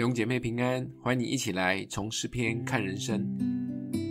[0.00, 3.22] 弟姐妹平安，欢迎你一起来从诗篇看人生。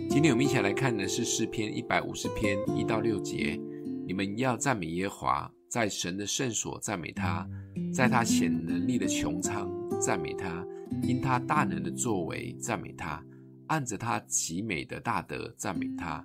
[0.08, 3.60] 今天我们一起来看的是诗篇一百五十篇一到六节。
[4.06, 7.44] 你们要赞美耶和华，在神的圣所赞美他，
[7.92, 9.68] 在他显能力的穹苍
[10.00, 10.64] 赞美他，
[11.02, 13.20] 因他大能的作为赞美他，
[13.66, 16.24] 按着他极美的大德赞美他。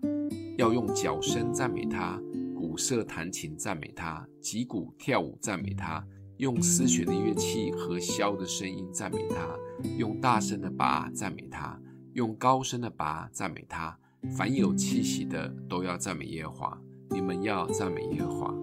[0.59, 2.21] 要用角声赞美他，
[2.55, 6.05] 鼓瑟弹琴赞美他，击鼓跳舞赞美他。
[6.37, 9.57] 用丝弦的乐器和箫的声音赞美他，
[9.97, 11.79] 用大声的拔赞美他，
[12.13, 13.97] 用高声的拔赞美他。
[14.35, 16.81] 凡有气息的都要赞美耶和华。
[17.11, 18.53] 你们要赞美耶和华。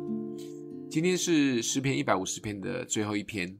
[0.90, 3.56] 今天是诗篇一百五十篇的最后一篇，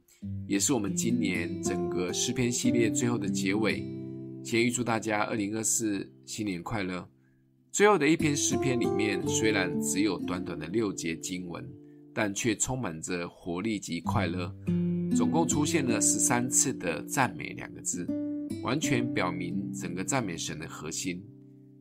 [0.47, 3.83] 也是我们今年整个诗篇系列最后的结尾。
[4.43, 7.09] 先预祝大家二零二四新年快乐。
[7.71, 11.67] 最后的一篇诗篇里面，虽然只有短短的六节经文。
[12.13, 14.53] 但却充满着活力及快乐，
[15.15, 18.07] 总共出现了十三次的“赞美”两个字，
[18.61, 21.23] 完全表明整个赞美神的核心。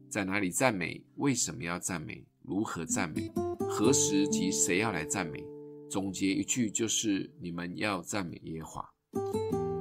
[0.08, 1.02] 在哪里赞美？
[1.16, 2.24] 为什么要赞美？
[2.42, 3.30] 如何赞美？
[3.60, 5.44] 何时及谁要来赞美？
[5.90, 8.88] 总结一句就是：你们要赞美耶和华。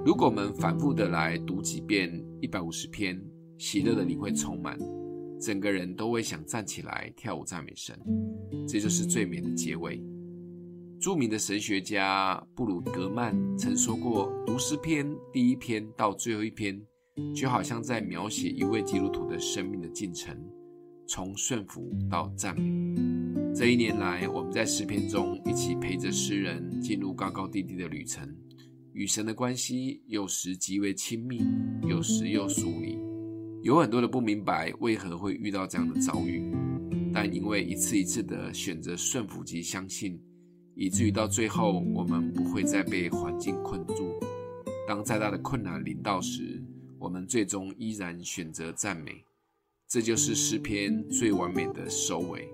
[0.06, 3.22] 如果我们反复的来读几遍一百五十篇，
[3.58, 4.78] 喜乐的灵会充满，
[5.40, 7.98] 整个人都会想站起来跳舞赞美神。
[8.68, 10.02] 这就是最美的结尾。
[11.02, 16.80] 著名的神学家布鲁格曼曾说过：“读诗篇第一篇到最后一篇，
[17.36, 20.38] 就好像在描写一位基督徒的生命的进程，
[21.08, 23.02] 从顺服到赞美。”
[23.52, 28.32] 这一年来，我们在诗篇中一起陪着诗人进入高高低低的旅程，
[28.94, 31.42] 与神的关系有时极为亲密，
[31.90, 33.00] 有时又疏离，
[33.64, 36.54] 有很多的不明白为何会遇到这样的遭遇，
[37.12, 40.22] 但因为一次一次的选择顺服及相信。
[40.82, 44.20] 以至于到最后，我们不会再被环境困住。
[44.88, 46.60] 当再大的困难临到时，
[46.98, 49.24] 我们最终依然选择赞美。
[49.88, 52.50] 这就是诗篇最完美的收尾。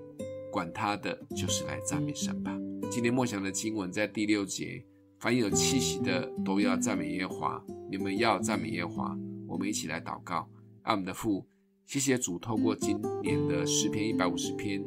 [0.52, 2.54] 管他的，就是来赞美神吧。
[2.92, 4.84] 今天默想的经文在第六节：
[5.22, 7.64] 凡有气息的，都要赞美耶和华。
[7.90, 9.18] 你们要赞美耶和华。
[9.48, 10.50] 我们一起来祷告：
[10.82, 11.46] 爱我们的父，
[11.86, 14.84] 谢谢主，透过今年的诗篇一百五十篇。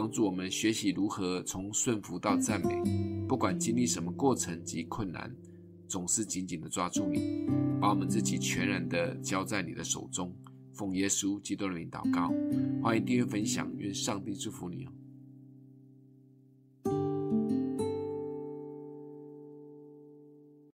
[0.00, 2.80] 帮助我们学习如何从顺服到赞美，
[3.26, 5.28] 不管经历什么过程及困难，
[5.88, 7.48] 总是紧紧的抓住你，
[7.80, 10.32] 把我们自己全然的交在你的手中。
[10.72, 12.32] 奉耶稣基督的名祷告，
[12.80, 14.92] 欢迎订阅分享，愿上帝祝福你哦。